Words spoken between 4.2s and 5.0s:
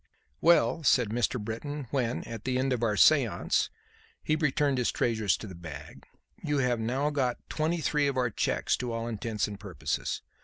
he returned his